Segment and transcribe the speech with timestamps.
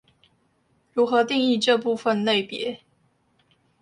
[0.93, 2.79] 如何定義這部分類別